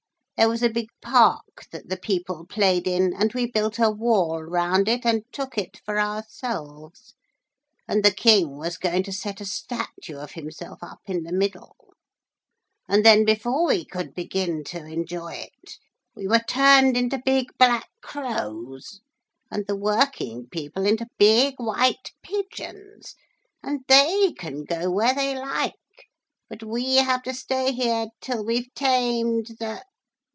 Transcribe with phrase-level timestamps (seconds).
[0.41, 4.41] There was a big park that the people played in, and we built a wall
[4.41, 7.13] round it and took it for ourselves,
[7.87, 11.93] and the King was going to set a statue of himself up in the middle.
[12.89, 15.77] And then before we could begin to enjoy it
[16.15, 18.99] we were turned into big black crows;
[19.51, 23.13] and the working people into big white pigeons
[23.61, 25.75] and they can go where they like,
[26.49, 29.83] but we have to stay here till we've tamed the....